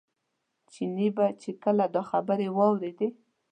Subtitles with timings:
[0.71, 3.09] چیني به چې کله دا خبرې واورېدې.